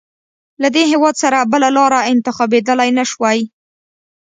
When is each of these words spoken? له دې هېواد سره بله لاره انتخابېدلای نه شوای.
له 0.61 0.67
دې 0.75 0.83
هېواد 0.91 1.15
سره 1.23 1.39
بله 1.53 1.69
لاره 1.77 1.99
انتخابېدلای 2.13 2.89
نه 2.99 3.05
شوای. 3.11 3.39